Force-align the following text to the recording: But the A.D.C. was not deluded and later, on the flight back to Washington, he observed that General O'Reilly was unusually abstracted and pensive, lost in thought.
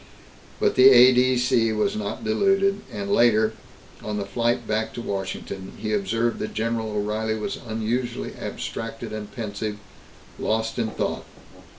But 0.59 0.73
the 0.73 0.89
A.D.C. 0.89 1.73
was 1.73 1.95
not 1.95 2.23
deluded 2.23 2.81
and 2.91 3.13
later, 3.13 3.53
on 4.01 4.17
the 4.17 4.25
flight 4.25 4.65
back 4.67 4.93
to 4.95 5.01
Washington, 5.03 5.73
he 5.77 5.93
observed 5.93 6.39
that 6.39 6.55
General 6.55 6.89
O'Reilly 6.93 7.35
was 7.35 7.59
unusually 7.67 8.33
abstracted 8.41 9.13
and 9.13 9.31
pensive, 9.31 9.77
lost 10.39 10.79
in 10.79 10.87
thought. 10.89 11.25